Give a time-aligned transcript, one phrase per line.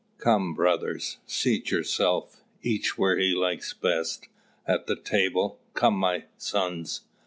[0.17, 4.29] "Come, brothers, seat yourselves, each where he likes best,
[4.65, 7.01] at the table; come, my sons.